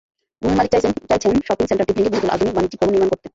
ভূমি 0.41 0.55
মালিক 0.57 0.71
চাইছেন 0.73 0.91
শপিং 1.47 1.65
সেন্টারটি 1.67 1.93
ভেঙে 1.97 2.11
বহুতল 2.13 2.29
আধুনিক 2.31 2.53
বাণিজ্যিক 2.55 2.79
ভবন 2.81 2.91
নির্মাণ 2.93 3.09
করতে। 3.11 3.27